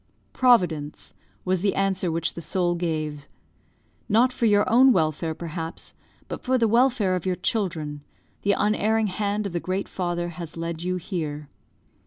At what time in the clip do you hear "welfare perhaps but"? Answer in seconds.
4.91-6.41